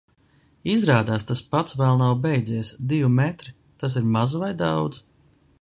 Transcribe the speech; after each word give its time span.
Izrādās, 0.75 1.25
tas 1.31 1.41
pats 1.51 1.77
vēl 1.83 2.01
nav 2.01 2.15
beidzies. 2.25 2.73
Divi 2.93 3.13
metri– 3.19 3.55
tas 3.85 4.03
ir 4.03 4.13
maz 4.17 4.39
vai 4.47 4.55
daudz? 4.65 5.03